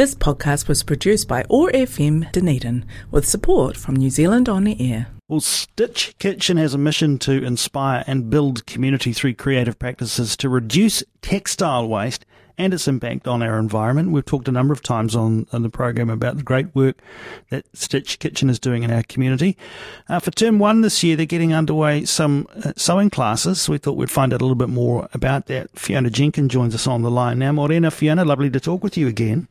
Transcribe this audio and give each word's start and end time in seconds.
This 0.00 0.14
podcast 0.14 0.66
was 0.66 0.82
produced 0.82 1.28
by 1.28 1.44
OAR 1.50 1.70
FM 1.72 2.32
Dunedin 2.32 2.86
with 3.10 3.28
support 3.28 3.76
from 3.76 3.96
New 3.96 4.08
Zealand 4.08 4.48
On 4.48 4.64
the 4.64 4.74
Air. 4.80 5.08
Well, 5.28 5.40
Stitch 5.40 6.14
Kitchen 6.18 6.56
has 6.56 6.72
a 6.72 6.78
mission 6.78 7.18
to 7.18 7.44
inspire 7.44 8.02
and 8.06 8.30
build 8.30 8.64
community 8.64 9.12
through 9.12 9.34
creative 9.34 9.78
practices 9.78 10.38
to 10.38 10.48
reduce 10.48 11.04
textile 11.20 11.86
waste 11.86 12.24
and 12.56 12.72
its 12.72 12.88
impact 12.88 13.28
on 13.28 13.42
our 13.42 13.58
environment. 13.58 14.10
We've 14.10 14.24
talked 14.24 14.48
a 14.48 14.52
number 14.52 14.72
of 14.72 14.82
times 14.82 15.14
on, 15.14 15.46
on 15.52 15.62
the 15.62 15.68
program 15.68 16.08
about 16.08 16.38
the 16.38 16.44
great 16.44 16.74
work 16.74 16.96
that 17.50 17.66
Stitch 17.74 18.20
Kitchen 18.20 18.48
is 18.48 18.58
doing 18.58 18.84
in 18.84 18.90
our 18.90 19.02
community. 19.02 19.58
Uh, 20.08 20.18
for 20.18 20.30
term 20.30 20.58
one 20.58 20.80
this 20.80 21.04
year, 21.04 21.14
they're 21.14 21.26
getting 21.26 21.52
underway 21.52 22.06
some 22.06 22.46
uh, 22.64 22.72
sewing 22.74 23.10
classes. 23.10 23.68
We 23.68 23.76
thought 23.76 23.98
we'd 23.98 24.10
find 24.10 24.32
out 24.32 24.40
a 24.40 24.44
little 24.44 24.54
bit 24.54 24.70
more 24.70 25.10
about 25.12 25.44
that. 25.48 25.78
Fiona 25.78 26.08
Jenkins 26.08 26.52
joins 26.52 26.74
us 26.74 26.86
on 26.86 27.02
the 27.02 27.10
line 27.10 27.38
now. 27.38 27.52
Morena, 27.52 27.90
Fiona, 27.90 28.24
lovely 28.24 28.48
to 28.48 28.60
talk 28.60 28.82
with 28.82 28.96
you 28.96 29.06
again. 29.06 29.46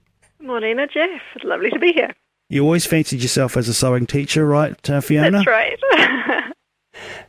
Morena, 0.50 0.88
Jeff. 0.88 1.22
Lovely 1.44 1.70
to 1.70 1.80
be 1.80 1.94
here. 1.94 2.14
You 2.50 2.64
always 2.64 2.86
fancied 2.86 3.22
yourself 3.22 3.56
as 3.56 3.70
a 3.70 3.74
sewing 3.74 4.08
teacher, 4.08 4.46
right, 4.46 4.90
uh, 4.90 5.02
Fiona? 5.02 5.32
That's 5.32 5.48
right. 5.48 5.80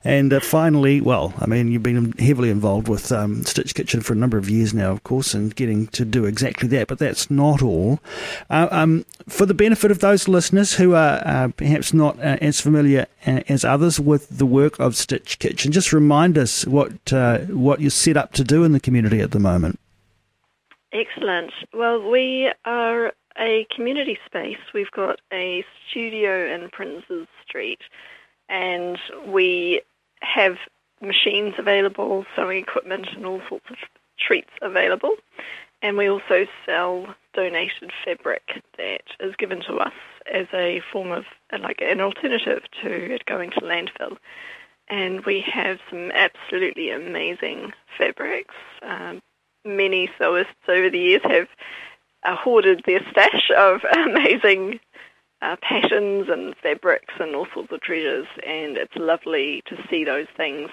and 0.04 0.32
uh, 0.32 0.40
finally, 0.40 1.02
well, 1.02 1.34
I 1.38 1.44
mean, 1.44 1.70
you've 1.70 1.82
been 1.82 2.12
heavily 2.12 2.48
involved 2.48 2.88
with 2.88 3.12
um, 3.12 3.44
Stitch 3.44 3.74
Kitchen 3.74 4.00
for 4.00 4.14
a 4.14 4.16
number 4.16 4.38
of 4.38 4.48
years 4.48 4.72
now, 4.72 4.90
of 4.90 5.04
course, 5.04 5.34
and 5.34 5.54
getting 5.54 5.88
to 5.88 6.06
do 6.06 6.24
exactly 6.24 6.68
that. 6.68 6.88
But 6.88 6.98
that's 6.98 7.30
not 7.30 7.60
all. 7.60 8.00
Uh, 8.48 8.68
um, 8.70 9.04
for 9.28 9.44
the 9.44 9.52
benefit 9.52 9.90
of 9.90 9.98
those 9.98 10.26
listeners 10.26 10.74
who 10.74 10.94
are 10.94 11.20
uh, 11.26 11.48
perhaps 11.54 11.92
not 11.92 12.18
uh, 12.18 12.38
as 12.40 12.58
familiar 12.58 13.06
uh, 13.26 13.42
as 13.48 13.62
others 13.62 14.00
with 14.00 14.38
the 14.38 14.46
work 14.46 14.80
of 14.80 14.96
Stitch 14.96 15.38
Kitchen, 15.38 15.70
just 15.70 15.92
remind 15.92 16.38
us 16.38 16.66
what 16.66 17.12
uh, 17.12 17.40
what 17.40 17.82
you're 17.82 17.90
set 17.90 18.16
up 18.16 18.32
to 18.32 18.44
do 18.44 18.64
in 18.64 18.72
the 18.72 18.80
community 18.80 19.20
at 19.20 19.32
the 19.32 19.38
moment. 19.38 19.78
Excellent. 20.92 21.52
Well, 21.72 22.10
we 22.10 22.52
are 22.64 23.12
a 23.38 23.66
community 23.74 24.18
space. 24.26 24.58
We've 24.74 24.90
got 24.90 25.20
a 25.32 25.64
studio 25.88 26.52
in 26.52 26.68
Princes 26.70 27.28
Street, 27.46 27.80
and 28.48 28.98
we 29.26 29.82
have 30.20 30.56
machines 31.00 31.54
available, 31.58 32.26
sewing 32.34 32.58
equipment, 32.58 33.06
and 33.14 33.24
all 33.24 33.40
sorts 33.48 33.70
of 33.70 33.76
treats 34.18 34.50
available. 34.62 35.14
And 35.80 35.96
we 35.96 36.08
also 36.08 36.46
sell 36.66 37.14
donated 37.32 37.92
fabric 38.04 38.62
that 38.76 39.04
is 39.20 39.34
given 39.36 39.62
to 39.62 39.76
us 39.76 39.94
as 40.30 40.46
a 40.52 40.82
form 40.92 41.12
of, 41.12 41.24
like, 41.58 41.80
an 41.80 42.00
alternative 42.00 42.62
to 42.82 43.14
it 43.14 43.24
going 43.24 43.50
to 43.52 43.60
landfill. 43.60 44.18
And 44.88 45.24
we 45.24 45.40
have 45.40 45.78
some 45.88 46.10
absolutely 46.12 46.90
amazing 46.90 47.72
fabrics. 47.96 48.56
Um, 48.82 49.22
many 49.64 50.08
sewists 50.20 50.46
over 50.68 50.90
the 50.90 50.98
years 50.98 51.22
have 51.24 51.48
uh, 52.24 52.36
hoarded 52.36 52.82
their 52.86 53.00
stash 53.10 53.50
of 53.56 53.80
amazing 53.96 54.80
uh, 55.42 55.56
patterns 55.62 56.28
and 56.28 56.54
fabrics 56.62 57.14
and 57.18 57.34
all 57.34 57.46
sorts 57.54 57.72
of 57.72 57.80
treasures, 57.80 58.26
and 58.46 58.76
it's 58.76 58.96
lovely 58.96 59.62
to 59.66 59.76
see 59.88 60.04
those 60.04 60.26
things 60.36 60.70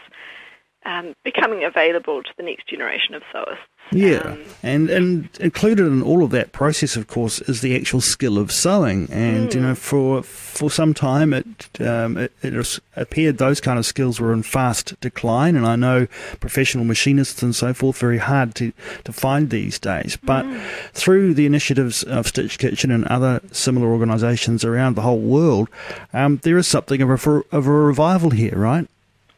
um, 0.85 1.15
becoming 1.23 1.63
available 1.63 2.23
to 2.23 2.31
the 2.37 2.43
next 2.43 2.67
generation 2.67 3.13
of 3.13 3.23
sewists. 3.33 3.57
Yeah, 3.91 4.19
um, 4.19 4.43
and 4.63 4.89
and 4.89 5.29
included 5.39 5.85
in 5.85 6.01
all 6.01 6.23
of 6.23 6.31
that 6.31 6.51
process, 6.51 6.97
of 6.97 7.07
course, 7.07 7.39
is 7.41 7.61
the 7.61 7.75
actual 7.75 8.01
skill 8.01 8.37
of 8.37 8.51
sewing. 8.51 9.07
And 9.11 9.49
mm. 9.49 9.53
you 9.53 9.61
know, 9.61 9.69
hmm. 9.69 9.73
for 9.75 10.23
for 10.23 10.69
some 10.69 10.93
time, 10.93 11.33
it, 11.33 11.69
um, 11.79 12.17
it, 12.17 12.33
it 12.41 12.79
appeared 12.95 13.37
those 13.37 13.61
kind 13.61 13.79
of 13.79 13.85
skills 13.85 14.19
were 14.19 14.33
in 14.33 14.43
fast 14.43 14.99
decline. 14.99 15.55
And 15.55 15.65
I 15.65 15.75
know 15.75 16.07
professional 16.39 16.83
machinists 16.83 17.41
and 17.41 17.55
so 17.55 17.73
forth 17.73 17.97
very 17.97 18.17
hard 18.17 18.55
to 18.55 18.73
to 19.05 19.13
find 19.13 19.49
these 19.49 19.79
days. 19.79 20.17
But 20.21 20.45
mm. 20.45 20.61
through 20.91 21.33
the 21.35 21.45
initiatives 21.45 22.03
of 22.03 22.27
Stitch 22.27 22.59
Kitchen 22.59 22.91
and 22.91 23.05
other 23.05 23.41
similar 23.51 23.87
organisations 23.87 24.65
around 24.65 24.95
the 24.95 25.01
whole 25.01 25.21
world, 25.21 25.69
um, 26.13 26.37
there 26.43 26.57
is 26.57 26.67
something 26.67 27.01
of 27.01 27.09
a 27.09 27.43
of 27.51 27.67
a 27.67 27.71
revival 27.71 28.31
here, 28.31 28.57
right? 28.57 28.87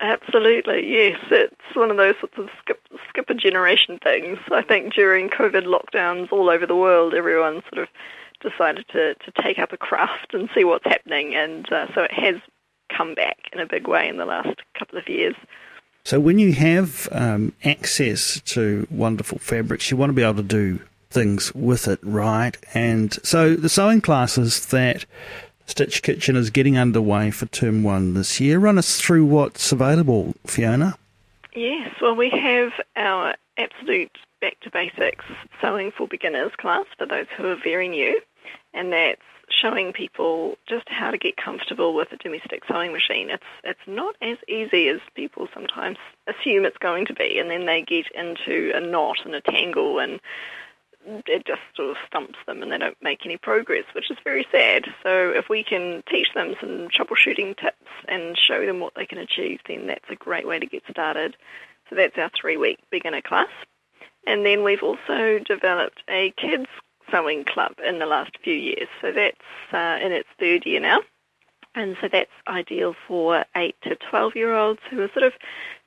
Absolutely, 0.01 0.89
yes. 0.89 1.19
It's 1.29 1.75
one 1.75 1.91
of 1.91 1.97
those 1.97 2.15
sorts 2.19 2.37
of 2.37 2.49
skip, 2.59 2.81
skip 3.09 3.29
a 3.29 3.33
generation 3.33 3.99
things. 4.01 4.39
I 4.51 4.61
think 4.61 4.93
during 4.93 5.29
COVID 5.29 5.65
lockdowns 5.65 6.31
all 6.31 6.49
over 6.49 6.65
the 6.65 6.75
world, 6.75 7.13
everyone 7.13 7.61
sort 7.73 7.83
of 7.83 7.89
decided 8.41 8.85
to, 8.89 9.15
to 9.15 9.31
take 9.41 9.59
up 9.59 9.73
a 9.73 9.77
craft 9.77 10.33
and 10.33 10.49
see 10.55 10.63
what's 10.63 10.85
happening, 10.85 11.35
and 11.35 11.71
uh, 11.71 11.87
so 11.93 12.03
it 12.03 12.13
has 12.13 12.35
come 12.95 13.13
back 13.13 13.37
in 13.51 13.59
a 13.59 13.65
big 13.65 13.87
way 13.87 14.07
in 14.07 14.17
the 14.17 14.25
last 14.25 14.61
couple 14.77 14.97
of 14.97 15.07
years. 15.09 15.35
So, 16.05 16.19
when 16.19 16.39
you 16.39 16.53
have 16.53 17.09
um, 17.11 17.53
access 17.63 18.41
to 18.41 18.87
wonderful 18.89 19.37
fabrics, 19.39 19.91
you 19.91 19.97
want 19.97 20.09
to 20.09 20.13
be 20.13 20.23
able 20.23 20.35
to 20.35 20.43
do 20.43 20.79
things 21.09 21.53
with 21.53 21.87
it, 21.87 21.99
right? 22.03 22.57
And 22.73 23.13
so, 23.25 23.55
the 23.55 23.69
sewing 23.69 24.01
classes 24.01 24.67
that 24.67 25.05
Stitch 25.69 26.01
Kitchen 26.01 26.35
is 26.35 26.49
getting 26.49 26.77
underway 26.77 27.29
for 27.29 27.45
term 27.45 27.83
one 27.83 28.15
this 28.15 28.39
year. 28.39 28.57
Run 28.57 28.79
us 28.79 28.99
through 28.99 29.25
what's 29.25 29.71
available, 29.71 30.33
Fiona. 30.45 30.97
Yes, 31.55 31.93
well, 32.01 32.15
we 32.15 32.29
have 32.31 32.71
our 32.95 33.35
absolute 33.57 34.17
back 34.41 34.59
to 34.61 34.71
basics 34.71 35.25
sewing 35.61 35.91
for 35.91 36.07
beginners 36.07 36.51
class 36.57 36.85
for 36.97 37.05
those 37.05 37.27
who 37.37 37.45
are 37.45 37.55
very 37.63 37.87
new, 37.87 38.19
and 38.73 38.91
that's 38.91 39.21
showing 39.49 39.93
people 39.93 40.57
just 40.67 40.87
how 40.89 41.11
to 41.11 41.17
get 41.17 41.37
comfortable 41.37 41.93
with 41.93 42.11
a 42.11 42.17
domestic 42.17 42.63
sewing 42.67 42.91
machine. 42.91 43.29
It's 43.29 43.43
it's 43.63 43.79
not 43.87 44.15
as 44.21 44.37
easy 44.47 44.87
as 44.87 44.99
people 45.13 45.47
sometimes 45.53 45.97
assume 46.27 46.65
it's 46.65 46.77
going 46.77 47.05
to 47.05 47.13
be, 47.13 47.37
and 47.39 47.49
then 47.49 47.67
they 47.67 47.83
get 47.83 48.05
into 48.15 48.71
a 48.73 48.79
knot 48.79 49.17
and 49.23 49.35
a 49.35 49.41
tangle 49.41 49.99
and 49.99 50.19
it 51.27 51.45
just 51.45 51.61
sort 51.75 51.89
of 51.89 51.97
stumps 52.07 52.37
them 52.45 52.61
and 52.61 52.71
they 52.71 52.77
don't 52.77 52.97
make 53.01 53.25
any 53.25 53.37
progress, 53.37 53.85
which 53.93 54.11
is 54.11 54.17
very 54.23 54.45
sad. 54.51 54.85
So 55.03 55.31
if 55.31 55.49
we 55.49 55.63
can 55.63 56.03
teach 56.09 56.27
them 56.33 56.55
some 56.59 56.89
troubleshooting 56.89 57.57
tips 57.57 57.87
and 58.07 58.37
show 58.37 58.65
them 58.65 58.79
what 58.79 58.93
they 58.95 59.05
can 59.05 59.17
achieve, 59.17 59.59
then 59.67 59.87
that's 59.87 60.09
a 60.09 60.15
great 60.15 60.47
way 60.47 60.59
to 60.59 60.65
get 60.65 60.83
started. 60.89 61.35
So 61.89 61.95
that's 61.95 62.17
our 62.17 62.29
three-week 62.39 62.79
beginner 62.91 63.21
class. 63.21 63.49
And 64.27 64.45
then 64.45 64.63
we've 64.63 64.83
also 64.83 65.39
developed 65.39 66.03
a 66.09 66.31
kids 66.37 66.67
sewing 67.11 67.45
club 67.45 67.73
in 67.85 67.99
the 67.99 68.05
last 68.05 68.31
few 68.43 68.53
years. 68.53 68.87
So 69.01 69.11
that's 69.11 69.37
uh, 69.73 70.05
in 70.05 70.11
its 70.11 70.29
third 70.39 70.65
year 70.65 70.79
now. 70.79 70.99
And 71.75 71.95
so 72.01 72.09
that's 72.11 72.31
ideal 72.47 72.95
for 73.07 73.45
8 73.55 73.75
to 73.83 73.95
12 74.09 74.35
year 74.35 74.55
olds 74.55 74.79
who 74.89 75.01
are 75.01 75.11
sort 75.13 75.25
of 75.25 75.33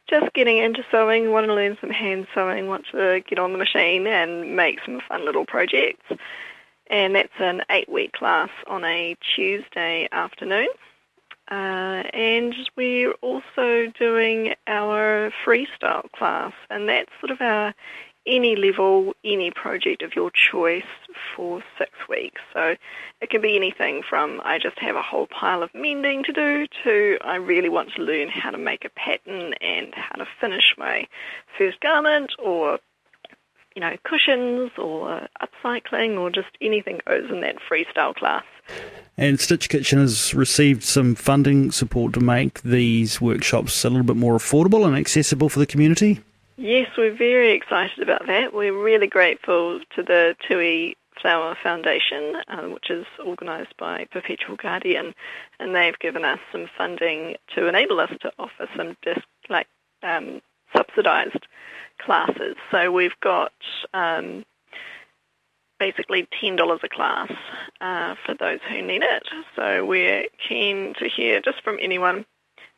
just 0.09 0.33
getting 0.35 0.59
into 0.59 0.85
sewing, 0.91 1.31
want 1.31 1.47
to 1.47 1.55
learn 1.55 1.77
some 1.81 1.91
hand 1.91 2.27
sewing, 2.35 2.67
want 2.67 2.87
to 2.93 3.23
get 3.29 3.39
on 3.39 3.53
the 3.53 3.59
machine 3.59 4.07
and 4.07 4.57
make 4.57 4.79
some 4.85 5.01
fun 5.09 5.25
little 5.25 5.47
projects. 5.47 6.05
And 6.89 7.15
that's 7.15 7.33
an 7.39 7.63
eight 7.71 7.89
week 7.89 8.13
class 8.13 8.51
on 8.67 8.85
a 8.85 9.17
Tuesday 9.35 10.09
afternoon. 10.13 10.69
Uh, 11.51 12.05
and 12.15 12.55
we're 12.77 13.13
also 13.21 13.93
doing 13.99 14.55
our 14.67 15.33
freestyle 15.45 16.11
class, 16.13 16.53
and 16.71 16.89
that's 16.89 17.11
sort 17.21 17.31
of 17.31 17.41
our 17.41 17.75
any 18.27 18.57
level, 18.57 19.15
any 19.25 19.51
project 19.51 20.03
of 20.03 20.15
your 20.15 20.31
choice 20.31 20.83
for 21.35 21.63
six 21.79 21.91
weeks. 22.09 22.41
So 22.53 22.77
it 23.21 23.31
can 23.31 23.41
be 23.41 23.57
anything 23.57 24.03
from 24.09 24.41
I 24.45 24.59
just 24.59 24.79
have 24.79 24.97
a 24.97 25.03
whole 25.03 25.27
pile 25.27 25.63
of 25.63 25.71
mending 25.75 26.23
to 26.25 26.33
do 26.33 26.67
to 26.85 27.19
I 27.25 27.37
really 27.37 27.69
want 27.69 27.93
to 27.95 28.03
learn 28.03 28.29
how 28.29 28.51
to 28.51 28.59
make 28.59 28.85
a 28.85 28.91
pattern 28.91 29.55
and 29.61 29.95
how 29.95 30.17
to 30.17 30.27
finish 30.41 30.75
my 30.79 31.07
first 31.59 31.81
garment 31.81 32.33
or 32.39 32.79
you 33.75 33.81
know, 33.81 33.97
cushions 34.05 34.71
or 34.77 35.27
upcycling 35.41 36.19
or 36.19 36.31
just 36.31 36.49
anything 36.61 37.01
goes 37.07 37.31
in 37.31 37.41
that 37.41 37.57
freestyle 37.71 38.15
class. 38.15 38.45
And 39.17 39.41
Stitch 39.41 39.69
Kitchen 39.69 39.99
has 39.99 40.35
received 40.35 40.83
some 40.83 41.15
funding 41.15 41.71
support 41.71 42.13
to 42.15 42.21
make 42.21 42.63
these 42.63 43.21
workshops 43.21 43.85
a 43.85 43.91
little 43.91 44.07
bit 44.07 44.17
more 44.17 44.37
affordable 44.37 44.87
and 44.87 44.97
accessible 44.97 45.49
for 45.49 45.59
the 45.59 45.67
community. 45.67 46.21
Yes, 46.57 46.89
we're 46.99 47.17
very 47.17 47.53
excited 47.53 48.01
about 48.01 48.27
that. 48.27 48.53
We're 48.53 48.77
really 48.79 49.07
grateful 49.07 49.81
to 49.97 50.03
the 50.03 50.37
Tui 50.47 50.97
Flower 51.21 51.57
Foundation, 51.63 52.35
um, 52.49 52.73
which 52.73 52.91
is 52.91 53.07
organised 53.21 53.77
by 53.79 54.07
Perpetual 54.11 54.57
Guardian, 54.57 55.15
and 55.59 55.75
they've 55.75 55.99
given 55.99 56.25
us 56.25 56.39
some 56.51 56.69
funding 56.77 57.37
to 57.55 57.69
enable 57.69 58.01
us 58.01 58.11
to 58.21 58.33
offer 58.39 58.69
some 58.77 58.97
disc, 59.03 59.23
like 59.49 59.67
um, 60.03 60.43
subsidised 60.77 61.47
classes. 61.99 62.57
So 62.71 62.93
we've 62.93 63.19
got 63.23 63.53
um, 63.95 64.45
basically 65.81 66.29
ten 66.39 66.57
dollars 66.57 66.81
a 66.83 66.89
class 66.89 67.33
uh, 67.81 68.15
for 68.27 68.35
those 68.35 68.61
who 68.69 68.83
need 68.83 69.03
it. 69.03 69.27
So 69.57 69.87
we're 69.87 70.25
keen 70.49 70.93
to 70.99 71.09
hear 71.09 71.41
just 71.41 71.63
from 71.65 71.79
anyone, 71.81 72.27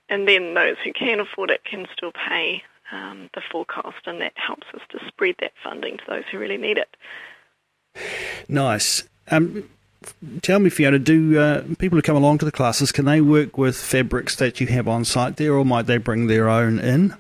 and 0.09 0.29
then 0.29 0.55
those 0.55 0.77
who 0.85 0.93
can 0.93 1.19
afford 1.19 1.51
it 1.51 1.65
can 1.65 1.87
still 1.97 2.13
pay 2.13 2.63
um, 2.93 3.31
the 3.35 3.43
forecast, 3.51 4.07
and 4.07 4.21
that 4.21 4.33
helps 4.35 4.67
us 4.75 4.83
to 4.91 4.99
spread 5.09 5.37
that 5.41 5.53
funding 5.63 5.99
to 5.99 6.05
those 6.09 6.25
who 6.31 6.39
really 6.39 6.57
need 6.57 6.79
it. 6.79 6.97
Nice. 8.49 9.05
Um, 9.31 9.69
tell 10.43 10.59
me, 10.59 10.71
Fiona, 10.71 10.99
do 10.99 11.39
uh, 11.39 11.63
people 11.79 11.97
who 11.97 12.03
come 12.03 12.17
along 12.17 12.39
to 12.39 12.45
the 12.45 12.53
classes 12.53 12.93
can 12.93 13.05
they 13.05 13.21
work 13.21 13.57
with 13.57 13.77
fabrics 13.77 14.37
that 14.37 14.61
you 14.61 14.67
have 14.69 14.89
on 14.89 15.05
site 15.05 15.37
there, 15.37 15.55
or 15.55 15.65
might 15.65 15.87
they 15.87 15.99
bring 15.99 16.27
their 16.27 16.49
own 16.49 16.79
in? 16.79 17.15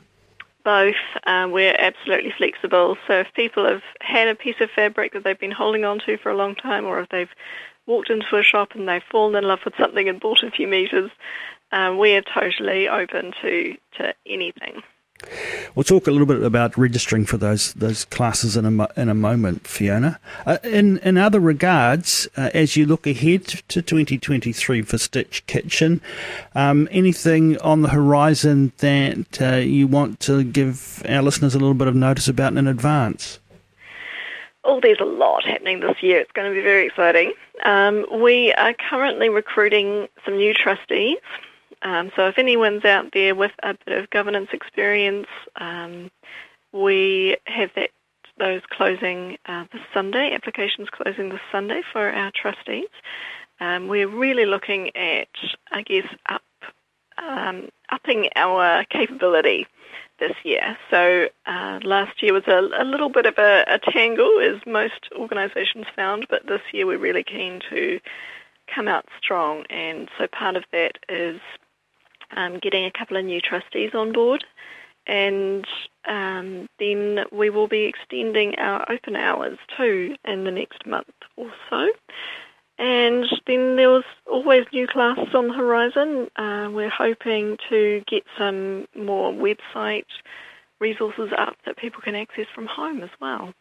both. 0.64 0.94
Um, 1.26 1.52
we're 1.52 1.76
absolutely 1.78 2.32
flexible. 2.36 2.96
So 3.06 3.20
if 3.20 3.28
people 3.34 3.66
have 3.66 3.82
had 4.00 4.28
a 4.28 4.34
piece 4.34 4.56
of 4.60 4.70
fabric 4.70 5.12
that 5.12 5.22
they've 5.22 5.38
been 5.38 5.50
holding 5.50 5.84
on 5.84 6.00
to 6.06 6.18
for 6.18 6.30
a 6.30 6.36
long 6.36 6.54
time, 6.54 6.86
or 6.86 7.00
if 7.00 7.08
they've 7.10 7.30
walked 7.86 8.10
into 8.10 8.36
a 8.36 8.42
shop 8.42 8.70
and 8.74 8.88
they've 8.88 9.02
fallen 9.10 9.36
in 9.36 9.44
love 9.44 9.60
with 9.64 9.74
something 9.78 10.08
and 10.08 10.20
bought 10.20 10.42
a 10.42 10.50
few 10.50 10.66
meters, 10.66 11.10
um, 11.70 11.98
we 11.98 12.14
are 12.14 12.22
totally 12.22 12.88
open 12.88 13.32
to, 13.42 13.76
to 13.98 14.14
anything. 14.26 14.82
We'll 15.74 15.84
talk 15.84 16.06
a 16.06 16.10
little 16.10 16.26
bit 16.26 16.42
about 16.42 16.76
registering 16.78 17.24
for 17.24 17.36
those 17.36 17.72
those 17.74 18.04
classes 18.04 18.56
in 18.56 18.64
a, 18.80 18.88
in 18.96 19.08
a 19.08 19.14
moment, 19.14 19.66
Fiona. 19.66 20.18
Uh, 20.46 20.58
in 20.62 20.98
in 20.98 21.18
other 21.18 21.40
regards, 21.40 22.28
uh, 22.36 22.50
as 22.54 22.76
you 22.76 22.86
look 22.86 23.06
ahead 23.06 23.46
to 23.46 23.82
2023 23.82 24.82
for 24.82 24.98
Stitch 24.98 25.44
Kitchen, 25.46 26.00
um, 26.54 26.88
anything 26.90 27.58
on 27.60 27.82
the 27.82 27.88
horizon 27.88 28.72
that 28.78 29.42
uh, 29.42 29.56
you 29.56 29.86
want 29.86 30.20
to 30.20 30.44
give 30.44 31.02
our 31.08 31.22
listeners 31.22 31.54
a 31.54 31.58
little 31.58 31.74
bit 31.74 31.88
of 31.88 31.94
notice 31.94 32.28
about 32.28 32.56
in 32.56 32.66
advance? 32.66 33.40
Oh, 34.64 34.80
there's 34.80 35.00
a 35.00 35.04
lot 35.04 35.44
happening 35.44 35.80
this 35.80 36.02
year. 36.02 36.20
It's 36.20 36.32
going 36.32 36.50
to 36.50 36.54
be 36.54 36.62
very 36.62 36.86
exciting. 36.86 37.34
Um, 37.64 38.06
we 38.22 38.52
are 38.54 38.72
currently 38.72 39.28
recruiting 39.28 40.08
some 40.24 40.36
new 40.36 40.54
trustees. 40.54 41.18
Um, 41.84 42.10
so 42.16 42.26
if 42.26 42.38
anyone's 42.38 42.84
out 42.84 43.10
there 43.12 43.34
with 43.34 43.52
a 43.62 43.74
bit 43.86 43.98
of 43.98 44.10
governance 44.10 44.48
experience, 44.52 45.26
um, 45.60 46.10
we 46.72 47.36
have 47.46 47.70
that 47.76 47.90
those 48.36 48.62
closing 48.70 49.36
uh, 49.46 49.64
this 49.72 49.82
Sunday, 49.92 50.32
applications 50.34 50.88
closing 50.90 51.28
this 51.28 51.40
Sunday 51.52 51.82
for 51.92 52.10
our 52.10 52.32
trustees. 52.34 52.88
Um, 53.60 53.86
we're 53.86 54.08
really 54.08 54.44
looking 54.44 54.88
at, 54.96 55.28
I 55.70 55.82
guess, 55.82 56.06
up 56.28 56.42
um, 57.16 57.68
upping 57.90 58.28
our 58.34 58.84
capability 58.90 59.68
this 60.18 60.32
year. 60.42 60.76
So 60.90 61.28
uh, 61.46 61.80
last 61.84 62.22
year 62.22 62.32
was 62.32 62.46
a, 62.48 62.82
a 62.82 62.84
little 62.84 63.08
bit 63.08 63.26
of 63.26 63.34
a, 63.38 63.64
a, 63.68 63.78
tangle, 63.78 64.40
as 64.40 64.60
most 64.66 65.08
organisations 65.16 65.86
found, 65.94 66.26
but 66.28 66.46
this 66.46 66.60
year 66.72 66.86
we're 66.86 66.98
really 66.98 67.24
keen 67.24 67.60
to 67.70 68.00
come 68.72 68.88
out 68.88 69.06
strong. 69.22 69.64
And 69.70 70.08
so 70.18 70.26
part 70.26 70.56
of 70.56 70.64
that 70.72 70.98
is 71.08 71.40
um, 72.34 72.58
getting 72.58 72.84
a 72.84 72.90
couple 72.90 73.16
of 73.16 73.24
new 73.24 73.40
trustees 73.40 73.94
on 73.94 74.12
board. 74.12 74.44
And 75.06 75.66
um, 76.08 76.68
then 76.78 77.24
we 77.30 77.50
will 77.50 77.68
be 77.68 77.84
extending 77.84 78.54
our 78.56 78.90
open 78.90 79.16
hours 79.16 79.58
too 79.76 80.16
in 80.24 80.44
the 80.44 80.50
next 80.50 80.86
month 80.86 81.12
or 81.36 81.50
so. 81.68 81.88
And 82.78 83.26
then 83.46 83.76
there 83.76 83.90
was 83.90 84.04
always 84.26 84.64
new 84.72 84.86
classes 84.86 85.34
on 85.34 85.48
the 85.48 85.54
horizon. 85.54 86.28
Uh, 86.36 86.70
we're 86.72 86.90
hoping 86.90 87.56
to 87.68 88.02
get 88.08 88.24
some 88.36 88.86
more 88.96 89.32
website 89.32 90.06
resources 90.80 91.30
up 91.36 91.56
that 91.66 91.76
people 91.76 92.00
can 92.02 92.14
access 92.14 92.46
from 92.54 92.66
home 92.66 93.02
as 93.02 93.10
well. 93.20 93.52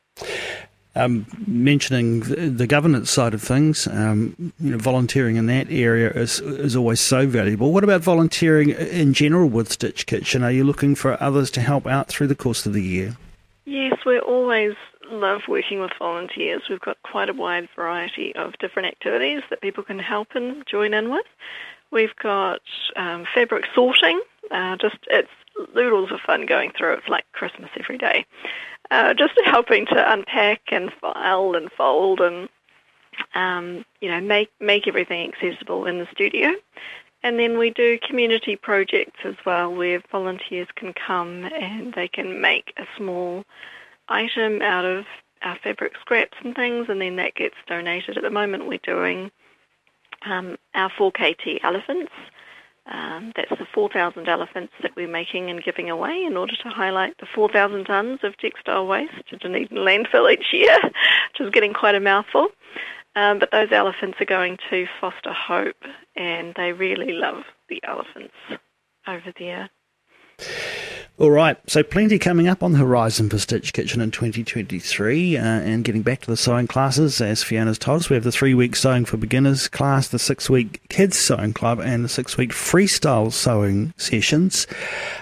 Um, 0.95 1.25
mentioning 1.47 2.19
the 2.19 2.67
governance 2.67 3.09
side 3.09 3.33
of 3.33 3.41
things, 3.41 3.87
um, 3.87 4.53
you 4.59 4.71
know, 4.71 4.77
volunteering 4.77 5.37
in 5.37 5.47
that 5.47 5.71
area 5.71 6.11
is 6.11 6.39
is 6.39 6.75
always 6.75 6.99
so 6.99 7.25
valuable. 7.25 7.71
What 7.71 7.83
about 7.83 8.01
volunteering 8.01 8.69
in 8.69 9.13
general 9.13 9.49
with 9.49 9.71
Stitch 9.71 10.05
Kitchen? 10.05 10.43
Are 10.43 10.51
you 10.51 10.63
looking 10.63 10.93
for 10.93 11.21
others 11.21 11.49
to 11.51 11.61
help 11.61 11.87
out 11.87 12.09
through 12.09 12.27
the 12.27 12.35
course 12.35 12.67
of 12.67 12.73
the 12.73 12.83
year? 12.83 13.17
Yes, 13.65 13.97
we're 14.05 14.19
always 14.19 14.75
love 15.09 15.41
working 15.47 15.79
with 15.79 15.91
volunteers. 15.97 16.61
We've 16.69 16.79
got 16.79 17.01
quite 17.03 17.29
a 17.29 17.33
wide 17.33 17.69
variety 17.75 18.35
of 18.35 18.53
different 18.59 18.87
activities 18.87 19.41
that 19.49 19.61
people 19.61 19.83
can 19.83 19.99
help 19.99 20.29
and 20.35 20.63
join 20.67 20.93
in 20.93 21.09
with. 21.11 21.25
We've 21.91 22.15
got 22.21 22.61
um, 22.95 23.25
fabric 23.33 23.65
sorting. 23.73 24.21
Uh, 24.51 24.77
just 24.77 24.97
it's 25.09 25.29
loodles 25.73 26.11
of 26.11 26.19
fun 26.25 26.45
going 26.45 26.71
through. 26.77 26.93
It's 26.93 27.09
like 27.09 27.25
Christmas 27.33 27.69
every 27.79 27.97
day 27.97 28.25
uh, 28.91 29.13
just 29.13 29.33
helping 29.45 29.85
to 29.87 30.13
unpack 30.13 30.61
and 30.71 30.91
file 31.01 31.55
and 31.55 31.71
fold 31.71 32.19
and 32.19 32.49
um, 33.35 33.85
you 34.01 34.09
know 34.09 34.21
make 34.21 34.49
make 34.59 34.87
everything 34.87 35.31
accessible 35.31 35.85
in 35.85 35.99
the 35.99 36.07
studio. 36.11 36.51
And 37.25 37.39
then 37.39 37.57
we 37.57 37.69
do 37.69 37.97
community 38.05 38.57
projects 38.57 39.19
as 39.23 39.35
well, 39.45 39.73
where 39.73 40.03
volunteers 40.11 40.67
can 40.75 40.93
come 40.93 41.45
and 41.45 41.93
they 41.93 42.09
can 42.09 42.41
make 42.41 42.73
a 42.77 42.83
small 42.97 43.45
item 44.09 44.61
out 44.61 44.83
of 44.83 45.05
our 45.41 45.57
fabric 45.63 45.93
scraps 46.01 46.37
and 46.43 46.53
things, 46.53 46.87
and 46.89 46.99
then 46.99 47.15
that 47.15 47.35
gets 47.35 47.55
donated. 47.65 48.17
At 48.17 48.23
the 48.23 48.29
moment, 48.29 48.67
we're 48.67 48.79
doing 48.83 49.31
um, 50.25 50.57
our 50.75 50.89
4KT 50.89 51.59
elephants, 51.63 52.11
um, 52.91 53.31
that's 53.35 53.49
the 53.49 53.67
4,000 53.73 54.27
elephants 54.27 54.73
that 54.81 54.95
we're 54.95 55.07
making 55.07 55.49
and 55.49 55.63
giving 55.63 55.89
away 55.89 56.23
in 56.25 56.35
order 56.35 56.55
to 56.55 56.69
highlight 56.69 57.17
the 57.19 57.27
4,000 57.33 57.85
tonnes 57.85 58.23
of 58.23 58.37
textile 58.37 58.85
waste 58.85 59.13
to 59.29 59.37
Dunedin 59.37 59.77
landfill 59.77 60.31
each 60.31 60.47
year, 60.51 60.77
which 60.83 61.39
is 61.39 61.49
getting 61.51 61.73
quite 61.73 61.95
a 61.95 61.99
mouthful. 61.99 62.49
Um, 63.15 63.39
but 63.39 63.51
those 63.51 63.71
elephants 63.71 64.19
are 64.19 64.25
going 64.25 64.57
to 64.69 64.87
foster 64.99 65.31
hope, 65.31 65.83
and 66.15 66.53
they 66.55 66.73
really 66.73 67.13
love 67.13 67.43
the 67.69 67.79
elephants 67.87 68.33
over 69.07 69.31
there. 69.37 69.69
All 71.19 71.29
right, 71.29 71.57
so 71.67 71.83
plenty 71.83 72.17
coming 72.17 72.47
up 72.47 72.63
on 72.63 72.71
the 72.71 72.79
horizon 72.79 73.29
for 73.29 73.37
Stitch 73.37 73.71
Kitchen 73.71 74.01
in 74.01 74.09
2023. 74.09 75.37
Uh, 75.37 75.41
and 75.41 75.83
getting 75.83 76.01
back 76.01 76.21
to 76.21 76.31
the 76.31 76.35
sewing 76.35 76.65
classes, 76.65 77.21
as 77.21 77.43
Fiona's 77.43 77.77
told 77.77 78.01
us, 78.01 78.09
we 78.09 78.15
have 78.15 78.23
the 78.23 78.31
three 78.31 78.55
week 78.55 78.75
sewing 78.75 79.05
for 79.05 79.17
beginners 79.17 79.67
class, 79.67 80.07
the 80.07 80.17
six 80.17 80.49
week 80.49 80.81
kids 80.89 81.15
sewing 81.15 81.53
club, 81.53 81.79
and 81.79 82.03
the 82.03 82.09
six 82.09 82.35
week 82.35 82.49
freestyle 82.49 83.31
sewing 83.31 83.93
sessions. 83.95 84.65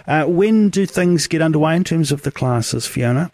Uh, 0.08 0.24
when 0.24 0.70
do 0.70 0.86
things 0.86 1.28
get 1.28 1.42
underway 1.42 1.76
in 1.76 1.84
terms 1.84 2.14
of 2.14 2.22
the 2.22 2.32
classes, 2.32 2.88
Fiona? 2.88 3.30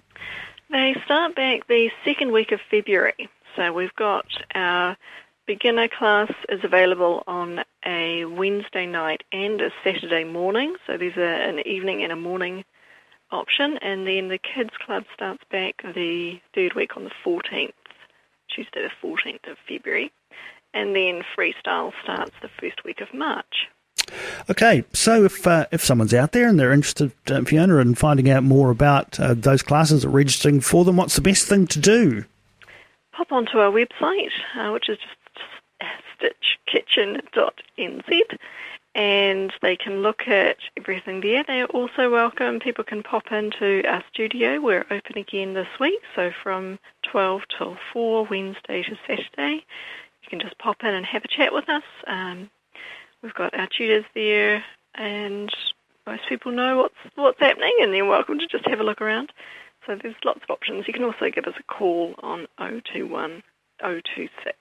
They 0.72 0.96
start 1.06 1.36
back 1.36 1.68
the 1.68 1.92
second 2.04 2.32
week 2.32 2.52
of 2.52 2.60
February. 2.72 3.30
So 3.56 3.72
we've 3.72 3.96
got 3.96 4.26
our 4.56 4.98
beginner 5.48 5.88
class 5.88 6.32
is 6.50 6.60
available 6.64 7.24
on 7.26 7.62
a 7.86 8.26
Wednesday 8.26 8.86
night 8.86 9.24
and 9.32 9.62
a 9.62 9.72
Saturday 9.84 10.26
morning. 10.26 10.76
So 10.86 10.98
there's 10.98 11.18
a, 11.18 11.50
an 11.50 11.66
evening 11.66 12.04
and 12.04 12.12
a 12.12 12.16
morning 12.16 12.66
option. 13.32 13.78
And 13.82 14.06
then 14.06 14.28
the 14.28 14.38
kids 14.38 14.72
club 14.86 15.06
starts 15.14 15.44
back 15.50 15.82
the 15.82 16.40
third 16.54 16.74
week 16.76 16.96
on 16.98 17.06
the 17.06 17.12
14th, 17.26 17.72
Tuesday 18.54 18.84
the 18.84 19.08
14th 19.08 19.50
of 19.50 19.58
February. 19.68 20.12
And 20.74 20.96
then 20.96 21.24
freestyle 21.36 21.94
starts 22.04 22.34
the 22.42 22.50
first 22.60 22.84
week 22.84 23.00
of 23.02 23.14
March. 23.14 23.68
Okay, 24.50 24.86
so 24.94 25.26
if 25.26 25.46
uh, 25.46 25.66
if 25.72 25.84
someone's 25.84 26.14
out 26.14 26.32
there 26.32 26.48
and 26.48 26.58
they're 26.58 26.72
interested, 26.72 27.12
uh, 27.30 27.42
Fiona, 27.42 27.78
in 27.78 27.94
finding 27.94 28.30
out 28.30 28.44
more 28.44 28.70
about 28.70 29.20
uh, 29.20 29.34
those 29.34 29.62
classes 29.62 30.06
or 30.06 30.10
registering 30.10 30.62
for 30.62 30.86
them, 30.86 30.96
what's 30.96 31.16
the 31.16 31.22
best 31.22 31.48
thing 31.48 31.68
to 31.68 31.80
do? 31.80 32.24
Pop 33.12 33.32
onto 33.32 33.58
our 33.58 33.72
website, 33.72 34.30
uh, 34.58 34.72
which 34.72 34.88
is 34.88 34.98
just 34.98 35.17
stitchkitchen.nz 35.82 38.38
and 38.98 39.54
they 39.62 39.76
can 39.76 40.02
look 40.02 40.28
at 40.28 40.58
everything 40.76 41.22
there. 41.22 41.44
They 41.48 41.62
are 41.62 41.68
also 41.68 42.10
welcome. 42.10 42.60
People 42.60 42.84
can 42.84 43.04
pop 43.04 43.32
into 43.32 43.88
our 43.88 44.04
studio. 44.12 44.60
We're 44.60 44.88
open 44.90 45.18
again 45.18 45.54
this 45.54 45.68
week, 45.80 46.02
so 46.16 46.32
from 46.42 46.80
12 47.04 47.44
till 47.56 47.78
4, 47.94 48.26
Wednesday 48.26 48.82
to 48.82 48.98
Saturday. 49.08 49.64
You 50.24 50.30
can 50.30 50.40
just 50.40 50.58
pop 50.58 50.84
in 50.84 50.96
and 50.96 51.06
have 51.06 51.24
a 51.24 51.28
chat 51.28 51.54
with 51.54 51.70
us. 51.70 51.84
Um, 52.08 52.50
we've 53.22 53.36
got 53.36 53.54
our 53.54 53.68
tutors 53.68 54.06
there, 54.16 54.64
and 54.96 55.56
most 56.08 56.24
people 56.28 56.52
know 56.52 56.78
what's 56.78 57.14
what's 57.14 57.40
happening, 57.40 57.78
and 57.82 57.94
they're 57.94 58.04
welcome 58.04 58.40
to 58.40 58.48
just 58.48 58.68
have 58.68 58.80
a 58.80 58.84
look 58.84 59.00
around. 59.00 59.32
So 59.86 59.96
there's 59.96 60.16
lots 60.26 60.42
of 60.42 60.50
options. 60.50 60.88
You 60.88 60.94
can 60.94 61.04
also 61.04 61.30
give 61.30 61.46
us 61.46 61.54
a 61.60 61.64
call 61.64 62.16
on 62.24 62.48
021 62.58 63.44
026 63.80 64.58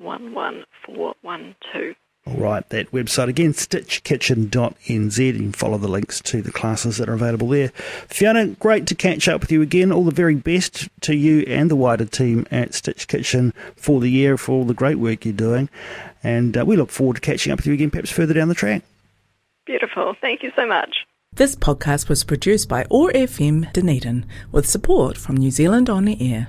11412. 0.00 1.96
All 2.26 2.36
right, 2.36 2.66
that 2.70 2.90
website 2.90 3.28
again, 3.28 3.52
stitchkitchen.nz. 3.52 5.18
You 5.18 5.32
can 5.34 5.52
follow 5.52 5.76
the 5.76 5.88
links 5.88 6.22
to 6.22 6.40
the 6.40 6.50
classes 6.50 6.96
that 6.96 7.08
are 7.10 7.12
available 7.14 7.48
there. 7.48 7.68
Fiona, 8.08 8.46
great 8.46 8.86
to 8.86 8.94
catch 8.94 9.28
up 9.28 9.42
with 9.42 9.52
you 9.52 9.60
again. 9.60 9.92
All 9.92 10.04
the 10.04 10.10
very 10.10 10.34
best 10.34 10.88
to 11.02 11.14
you 11.14 11.44
and 11.46 11.70
the 11.70 11.76
wider 11.76 12.06
team 12.06 12.46
at 12.50 12.72
Stitch 12.72 13.08
Kitchen 13.08 13.52
for 13.76 14.00
the 14.00 14.10
year, 14.10 14.38
for 14.38 14.52
all 14.52 14.64
the 14.64 14.72
great 14.72 14.98
work 14.98 15.26
you're 15.26 15.34
doing. 15.34 15.68
And 16.22 16.56
uh, 16.56 16.64
we 16.64 16.76
look 16.76 16.90
forward 16.90 17.16
to 17.16 17.20
catching 17.20 17.52
up 17.52 17.58
with 17.58 17.66
you 17.66 17.74
again, 17.74 17.90
perhaps 17.90 18.10
further 18.10 18.32
down 18.32 18.48
the 18.48 18.54
track. 18.54 18.84
Beautiful. 19.66 20.14
Thank 20.18 20.42
you 20.42 20.50
so 20.56 20.66
much. 20.66 21.04
This 21.34 21.56
podcast 21.56 22.08
was 22.08 22.24
produced 22.24 22.70
by 22.70 22.86
OAR 22.90 23.10
FM 23.10 23.70
Dunedin 23.72 24.24
with 24.50 24.66
support 24.66 25.18
from 25.18 25.36
New 25.36 25.50
Zealand 25.50 25.90
On 25.90 26.06
the 26.06 26.32
Air. 26.32 26.48